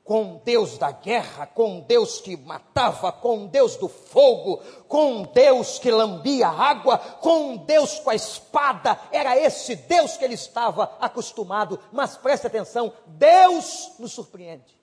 [0.02, 4.56] com Deus da guerra, com Deus que matava, com Deus do fogo,
[4.88, 9.00] com Deus que lambia água, com Deus com a espada.
[9.12, 11.78] Era esse Deus que ele estava acostumado.
[11.92, 14.76] Mas preste atenção: Deus nos surpreende.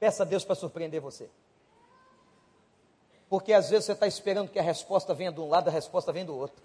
[0.00, 1.28] Peça a Deus para surpreender você.
[3.34, 6.12] Porque às vezes você está esperando que a resposta venha de um lado, a resposta
[6.12, 6.62] vem do outro.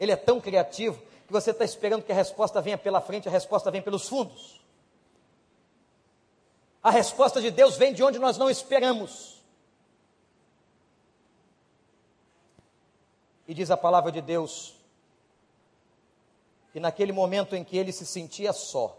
[0.00, 3.30] Ele é tão criativo que você está esperando que a resposta venha pela frente, a
[3.30, 4.60] resposta vem pelos fundos.
[6.82, 9.40] A resposta de Deus vem de onde nós não esperamos.
[13.46, 14.74] E diz a palavra de Deus
[16.72, 18.98] que naquele momento em que ele se sentia só,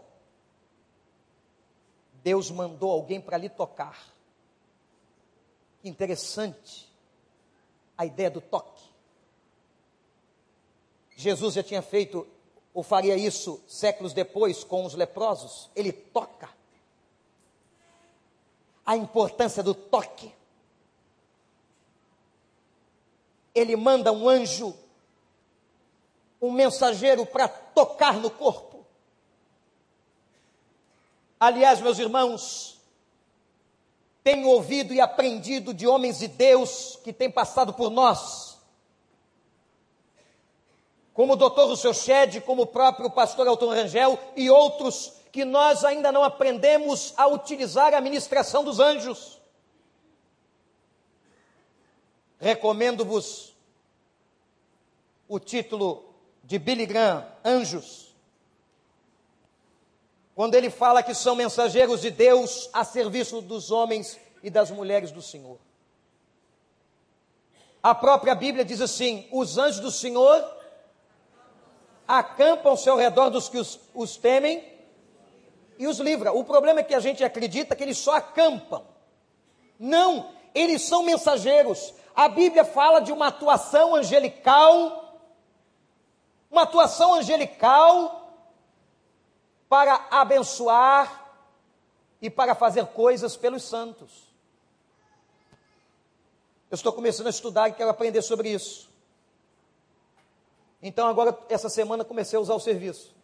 [2.22, 4.16] Deus mandou alguém para lhe tocar
[5.84, 6.88] interessante
[7.96, 8.82] a ideia do toque.
[11.16, 12.26] Jesus já tinha feito
[12.72, 15.68] ou faria isso séculos depois com os leprosos.
[15.74, 16.48] Ele toca.
[18.86, 20.32] A importância do toque.
[23.52, 24.72] Ele manda um anjo,
[26.40, 28.86] um mensageiro para tocar no corpo.
[31.40, 32.77] Aliás, meus irmãos,
[34.22, 38.48] tenho ouvido e aprendido de homens de Deus que têm passado por nós
[41.18, 45.84] como o doutor Rousseau Shedd, como o próprio pastor Elton Rangel e outros, que nós
[45.84, 49.36] ainda não aprendemos a utilizar a ministração dos anjos.
[52.38, 53.52] Recomendo-vos
[55.26, 56.14] o título
[56.44, 58.07] de Billy Graham, Anjos,
[60.38, 65.10] quando ele fala que são mensageiros de Deus a serviço dos homens e das mulheres
[65.10, 65.58] do Senhor.
[67.82, 70.48] A própria Bíblia diz assim: os anjos do Senhor
[72.06, 74.62] acampam-se ao redor dos que os, os temem
[75.76, 76.30] e os livra.
[76.30, 78.84] O problema é que a gente acredita que eles só acampam.
[79.76, 81.92] Não, eles são mensageiros.
[82.14, 85.20] A Bíblia fala de uma atuação angelical,
[86.48, 88.17] uma atuação angelical
[89.68, 91.26] para abençoar
[92.20, 94.28] e para fazer coisas pelos santos.
[96.70, 98.88] Eu estou começando a estudar e quero aprender sobre isso.
[100.82, 103.14] Então agora, essa semana, comecei a usar o serviço.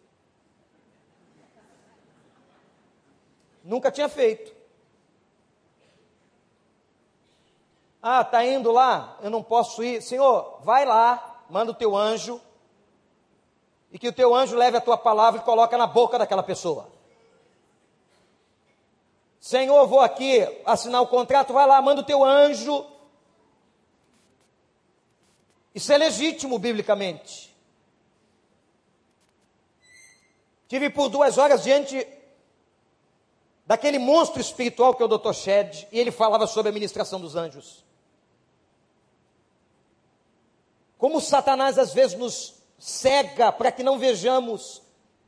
[3.63, 4.53] Nunca tinha feito.
[8.01, 9.17] Ah, está indo lá?
[9.21, 10.01] Eu não posso ir.
[10.01, 12.39] Senhor, vai lá, manda o teu anjo,
[13.95, 16.91] e que o teu anjo leve a tua palavra e coloca na boca daquela pessoa.
[19.39, 22.85] Senhor, vou aqui assinar o contrato, vai lá, manda o teu anjo,
[25.73, 27.55] isso é legítimo biblicamente.
[30.67, 32.05] Tive por duas horas diante
[33.65, 35.31] daquele monstro espiritual que é o Dr.
[35.31, 37.81] Shed, e ele falava sobre a ministração dos anjos.
[40.97, 42.54] Como Satanás às vezes nos
[42.85, 44.79] cega para que não vejamos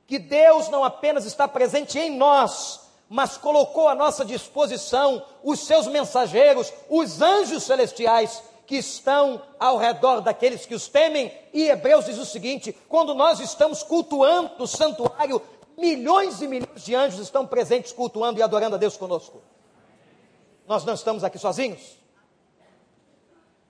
[0.05, 5.87] que Deus não apenas está presente em nós, mas colocou à nossa disposição os seus
[5.87, 11.33] mensageiros, os anjos celestiais, que estão ao redor daqueles que os temem.
[11.51, 15.41] E Hebreus diz o seguinte: quando nós estamos cultuando o santuário,
[15.75, 19.41] milhões e milhões de anjos estão presentes cultuando e adorando a Deus conosco.
[20.67, 21.97] Nós não estamos aqui sozinhos.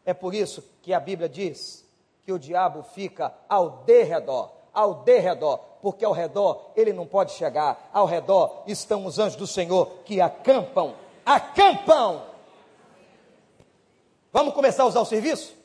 [0.03, 1.86] É por isso que a Bíblia diz
[2.27, 7.89] que o diabo fica ao derredor, ao derredor, porque ao redor ele não pode chegar,
[7.93, 10.93] ao redor estão os anjos do Senhor que acampam,
[11.25, 12.21] acampam
[14.33, 15.55] Vamos começar a usar o serviço?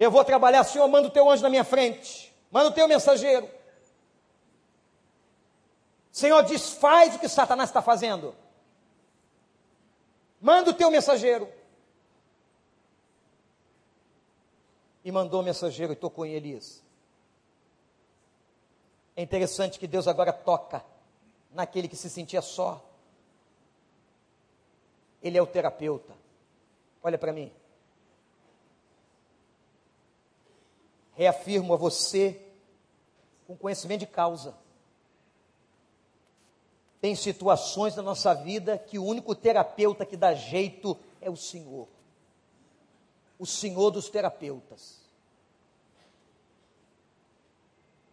[0.00, 3.50] Eu vou trabalhar, Senhor, manda o teu anjo na minha frente, manda o teu mensageiro.
[6.10, 8.34] Senhor, desfaz o que Satanás está fazendo.
[10.40, 11.57] Manda o teu mensageiro.
[15.08, 16.84] E mandou o mensageiro e tocou em Elias.
[19.16, 20.84] É interessante que Deus agora toca
[21.50, 22.84] naquele que se sentia só.
[25.22, 26.14] Ele é o terapeuta.
[27.02, 27.50] Olha para mim.
[31.14, 32.46] Reafirmo a você
[33.46, 34.54] com conhecimento de causa.
[37.00, 41.88] Tem situações na nossa vida que o único terapeuta que dá jeito é o Senhor.
[43.38, 44.97] O Senhor dos terapeutas.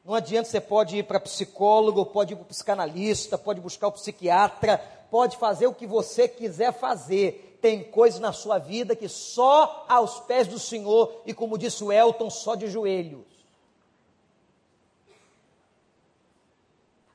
[0.06, 4.78] Não adianta, você pode ir para psicólogo, pode ir para psicanalista, pode buscar o psiquiatra,
[5.10, 7.58] pode fazer o que você quiser fazer.
[7.60, 11.92] Tem coisas na sua vida que só aos pés do Senhor, e como disse o
[11.92, 13.26] Elton, só de joelhos.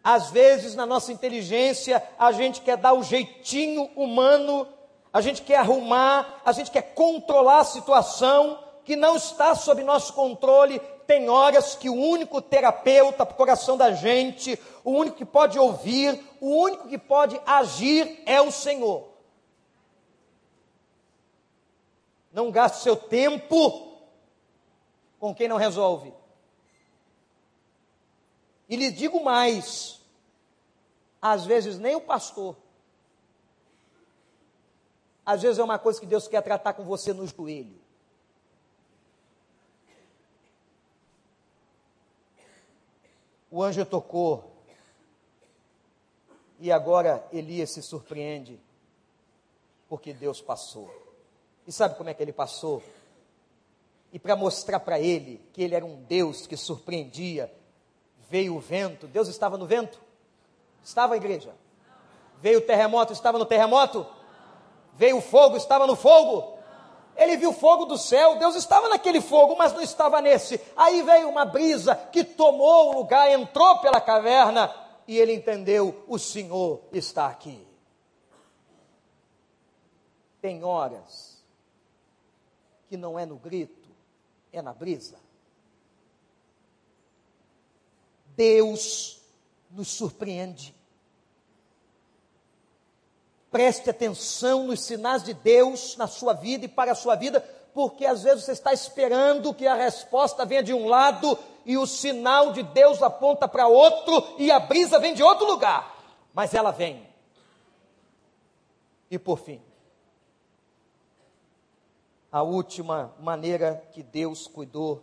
[0.02, 4.66] Às vezes, na nossa inteligência, a gente quer dar o jeitinho humano,
[5.12, 10.12] a gente quer arrumar, a gente quer controlar a situação que não está sob nosso
[10.12, 10.80] controle,
[11.10, 15.58] tem horas que o único terapeuta para o coração da gente, o único que pode
[15.58, 19.08] ouvir, o único que pode agir é o Senhor.
[22.32, 23.98] Não gaste seu tempo
[25.18, 26.14] com quem não resolve.
[28.68, 30.00] E lhe digo mais:
[31.20, 32.56] às vezes nem o pastor.
[35.26, 37.89] Às vezes é uma coisa que Deus quer tratar com você no joelho.
[43.60, 44.50] O anjo tocou.
[46.58, 48.58] E agora Elias se surpreende.
[49.86, 50.88] porque Deus passou.
[51.66, 52.82] E sabe como é que ele passou?
[54.12, 57.52] E para mostrar para ele que ele era um Deus que surpreendia,
[58.30, 59.06] veio o vento.
[59.06, 60.00] Deus estava no vento?
[60.82, 61.54] Estava a igreja.
[62.40, 64.06] Veio o terremoto, estava no terremoto?
[64.94, 66.58] Veio o fogo, estava no fogo?
[67.16, 70.60] Ele viu fogo do céu, Deus estava naquele fogo, mas não estava nesse.
[70.76, 74.74] Aí veio uma brisa que tomou o lugar, entrou pela caverna
[75.06, 77.66] e ele entendeu: o Senhor está aqui.
[80.40, 81.44] Tem horas
[82.88, 83.88] que não é no grito,
[84.52, 85.18] é na brisa.
[88.34, 89.20] Deus
[89.70, 90.74] nos surpreende.
[93.50, 97.40] Preste atenção nos sinais de Deus na sua vida e para a sua vida,
[97.74, 101.86] porque às vezes você está esperando que a resposta venha de um lado e o
[101.86, 105.96] sinal de Deus aponta para outro e a brisa vem de outro lugar,
[106.32, 107.08] mas ela vem.
[109.10, 109.60] E por fim,
[112.30, 115.02] a última maneira que Deus cuidou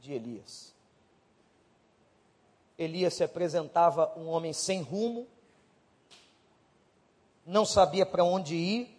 [0.00, 0.74] de Elias.
[2.78, 5.26] Elias se apresentava um homem sem rumo,
[7.46, 8.94] não sabia para onde ir,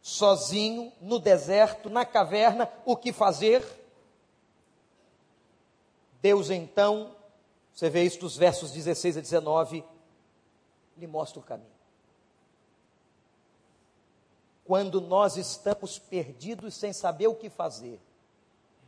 [0.00, 3.64] sozinho, no deserto, na caverna, o que fazer.
[6.20, 7.14] Deus então,
[7.72, 9.84] você vê isso dos versos 16 a 19,
[10.96, 11.70] lhe mostra o caminho.
[14.64, 18.00] Quando nós estamos perdidos sem saber o que fazer,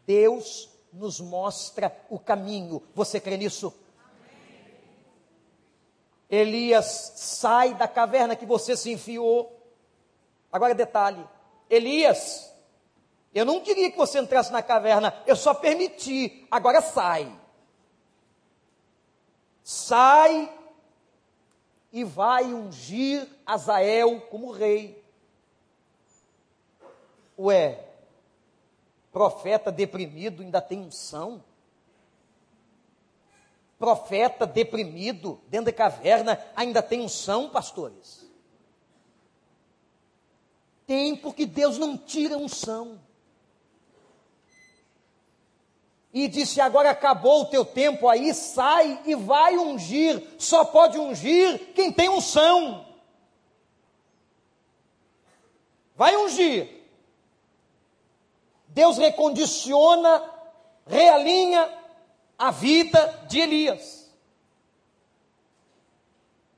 [0.06, 2.82] Deus nos mostra o caminho.
[2.94, 3.74] Você crê nisso?
[6.30, 9.60] Elias sai da caverna que você se enfiou.
[10.50, 11.26] Agora, detalhe:
[11.68, 12.52] Elias,
[13.34, 17.32] eu não queria que você entrasse na caverna, eu só permiti, agora sai.
[19.62, 20.52] Sai
[21.92, 25.02] e vai ungir Azael como rei.
[27.38, 27.84] Ué,
[29.12, 31.42] profeta deprimido ainda tem unção?
[33.78, 38.24] Profeta deprimido, dentro da caverna, ainda tem unção, pastores?
[40.86, 43.00] Tem, porque Deus não tira unção.
[46.12, 50.22] E disse: agora acabou o teu tempo aí, sai e vai ungir.
[50.38, 52.86] Só pode ungir quem tem unção.
[55.96, 56.82] Vai ungir.
[58.68, 60.22] Deus recondiciona,
[60.86, 61.83] realinha
[62.38, 64.12] a vida de Elias.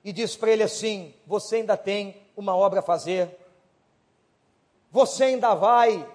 [0.05, 3.37] E diz para ele assim: Você ainda tem uma obra a fazer,
[4.91, 6.09] você ainda vai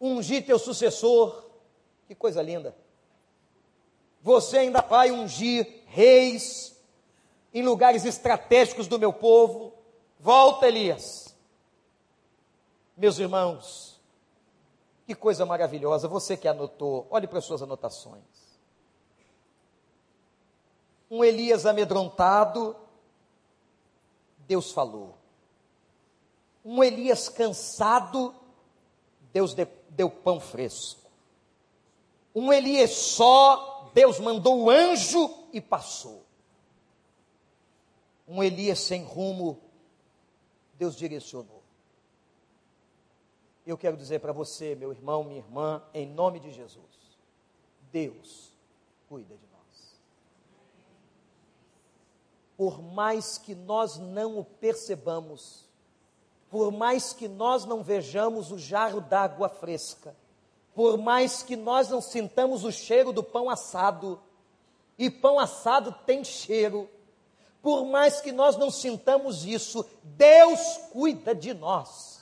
[0.00, 1.44] ungir teu sucessor.
[2.06, 2.76] Que coisa linda!
[4.22, 6.76] Você ainda vai ungir reis
[7.54, 9.72] em lugares estratégicos do meu povo.
[10.18, 11.34] Volta, Elias.
[12.96, 13.95] Meus irmãos,
[15.06, 18.24] que coisa maravilhosa, você que anotou, olhe para as suas anotações.
[21.08, 22.74] Um Elias amedrontado,
[24.48, 25.16] Deus falou.
[26.64, 28.34] Um Elias cansado,
[29.32, 29.54] Deus
[29.90, 31.08] deu pão fresco.
[32.34, 36.26] Um Elias só, Deus mandou o anjo e passou.
[38.26, 39.60] Um Elias sem rumo,
[40.74, 41.55] Deus direcionou.
[43.66, 47.18] Eu quero dizer para você, meu irmão, minha irmã, em nome de Jesus,
[47.90, 48.52] Deus
[49.08, 50.00] cuida de nós.
[52.56, 55.64] Por mais que nós não o percebamos,
[56.48, 60.14] por mais que nós não vejamos o jarro d'água fresca,
[60.72, 64.22] por mais que nós não sintamos o cheiro do pão assado,
[64.96, 66.88] e pão assado tem cheiro,
[67.60, 72.15] por mais que nós não sintamos isso, Deus cuida de nós.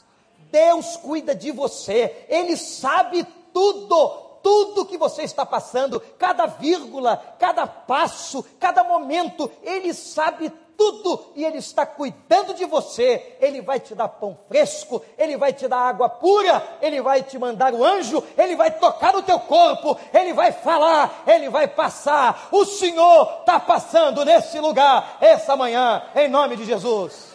[0.55, 4.09] Deus cuida de você, Ele sabe tudo,
[4.41, 11.45] tudo que você está passando, cada vírgula, cada passo, cada momento, Ele sabe tudo e
[11.45, 13.37] Ele está cuidando de você.
[13.41, 17.37] Ele vai te dar pão fresco, Ele vai te dar água pura, Ele vai te
[17.37, 22.47] mandar o anjo, Ele vai tocar no teu corpo, Ele vai falar, Ele vai passar.
[22.53, 27.34] O Senhor está passando nesse lugar essa manhã, em nome de Jesus.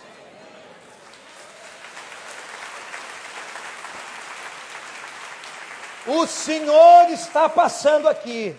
[6.12, 8.56] O Senhor está passando aqui.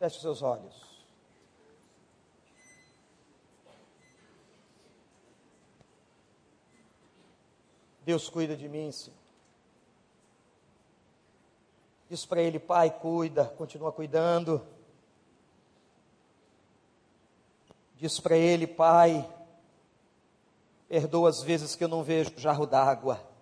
[0.00, 0.74] Feche seus olhos.
[8.04, 9.16] Deus cuida de mim, Senhor.
[12.08, 14.66] Diz para ele, Pai, cuida, continua cuidando.
[17.96, 19.28] Diz para ele, Pai,
[20.88, 23.35] perdoa as vezes que eu não vejo jarro d'água.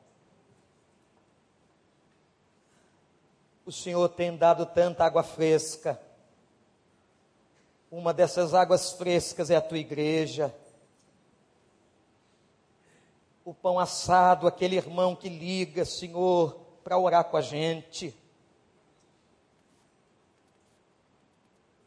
[3.67, 5.99] O Senhor tem dado tanta água fresca.
[7.91, 10.55] Uma dessas águas frescas é a tua igreja.
[13.45, 18.15] O pão assado, aquele irmão que liga, Senhor, para orar com a gente.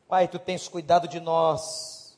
[0.07, 2.17] Pai, tu tens cuidado de nós.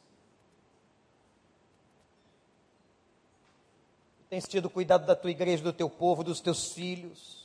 [4.20, 7.39] Tu tens tido cuidado da tua igreja, do teu povo, dos teus filhos.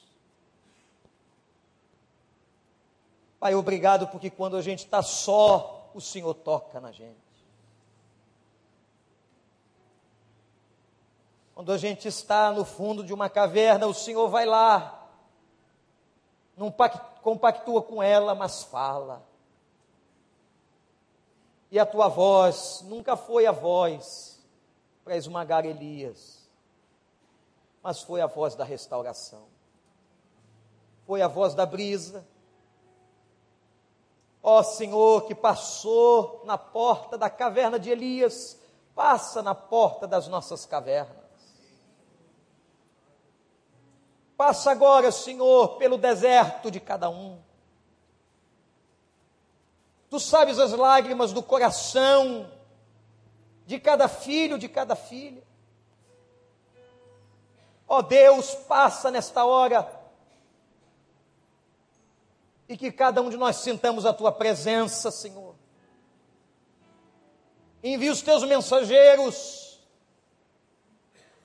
[3.44, 7.18] Pai, obrigado porque quando a gente está só, o Senhor toca na gente.
[11.54, 15.06] Quando a gente está no fundo de uma caverna, o Senhor vai lá
[16.56, 16.74] não
[17.20, 19.22] compactua com ela, mas fala.
[21.70, 24.42] E a tua voz nunca foi a voz
[25.04, 26.48] para esmagar Elias,
[27.82, 29.44] mas foi a voz da restauração.
[31.06, 32.26] Foi a voz da brisa.
[34.46, 38.60] Ó Senhor, que passou na porta da caverna de Elias,
[38.94, 41.24] passa na porta das nossas cavernas.
[44.36, 47.40] Passa agora, Senhor, pelo deserto de cada um.
[50.10, 52.46] Tu sabes as lágrimas do coração
[53.64, 55.42] de cada filho, de cada filha.
[57.88, 60.03] Ó Deus, passa nesta hora
[62.68, 65.54] e que cada um de nós sintamos a tua presença, Senhor.
[67.82, 69.80] Envia os teus mensageiros,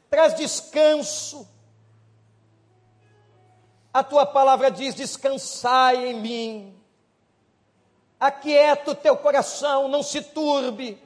[0.09, 1.47] traz descanso
[3.93, 6.75] a tua palavra diz: descansai em mim.
[8.19, 11.01] Aquieta o teu coração, não se turbe,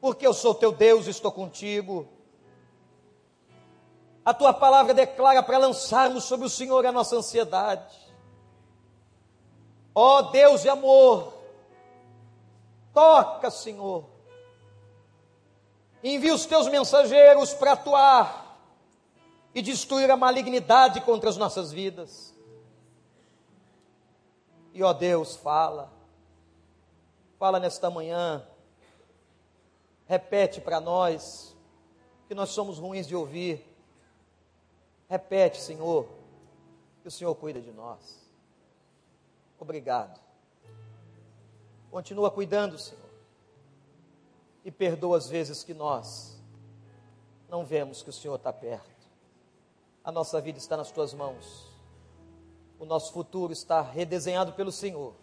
[0.00, 2.08] porque eu sou teu Deus e estou contigo.
[4.24, 8.05] A tua palavra declara para lançarmos sobre o Senhor a nossa ansiedade.
[9.98, 11.32] Ó oh, Deus e amor,
[12.92, 14.04] toca, Senhor.
[16.04, 18.60] Envia os teus mensageiros para atuar
[19.54, 22.34] e destruir a malignidade contra as nossas vidas.
[24.74, 25.90] E ó Deus, fala,
[27.38, 28.46] fala nesta manhã,
[30.04, 31.56] repete para nós,
[32.28, 33.66] que nós somos ruins de ouvir.
[35.08, 36.06] Repete, Senhor,
[37.00, 38.25] que o Senhor cuida de nós.
[39.58, 40.20] Obrigado.
[41.90, 43.04] Continua cuidando, Senhor.
[44.64, 46.40] E perdoa as vezes que nós
[47.48, 49.06] não vemos que o Senhor está perto.
[50.04, 51.70] A nossa vida está nas tuas mãos.
[52.78, 55.14] O nosso futuro está redesenhado pelo Senhor.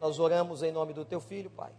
[0.00, 1.72] Nós oramos em nome do teu filho, Pai.